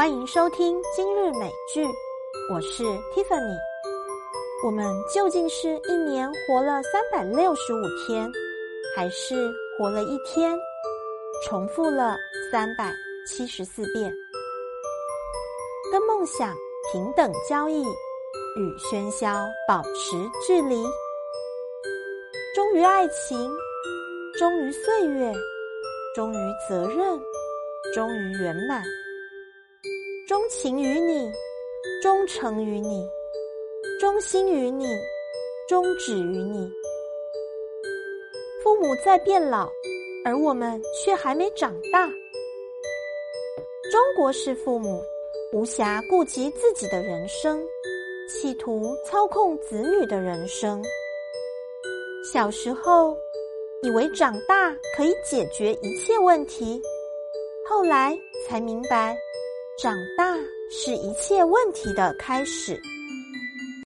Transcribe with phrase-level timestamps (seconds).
[0.00, 1.84] 欢迎收听今日美剧，
[2.50, 3.54] 我是 Tiffany。
[4.64, 8.26] 我们究竟是一年活了三百六十五天，
[8.96, 10.58] 还是活了一天，
[11.44, 12.16] 重复了
[12.50, 12.90] 三百
[13.26, 14.10] 七十四遍？
[15.92, 16.56] 跟梦想
[16.90, 17.82] 平等交易，
[18.56, 20.82] 与喧嚣保持距离。
[22.54, 23.54] 忠于爱情，
[24.38, 25.30] 忠于岁月，
[26.14, 27.20] 忠于责任，
[27.94, 28.82] 忠于圆满。
[30.30, 31.28] 钟情于你，
[32.00, 33.04] 忠诚于你，
[33.98, 34.86] 忠心于你，
[35.68, 36.70] 忠止于你。
[38.62, 39.68] 父母在变老，
[40.24, 42.06] 而我们却还没长大。
[43.90, 45.02] 中国式父母
[45.52, 47.60] 无暇顾及自己的人生，
[48.28, 50.80] 企图操控子女的人生。
[52.32, 53.16] 小时候
[53.82, 56.80] 以为长大可以解决一切问题，
[57.68, 58.16] 后来
[58.46, 59.18] 才明白。
[59.82, 60.36] 长大
[60.70, 62.78] 是一切问题的开始。